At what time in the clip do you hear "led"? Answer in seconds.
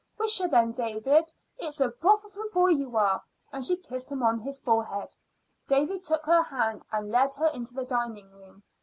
7.11-7.35